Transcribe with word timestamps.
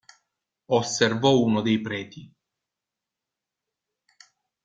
Osservò 0.71 1.37
uno 1.39 1.61
dei 1.61 1.79
preti. 1.79 2.33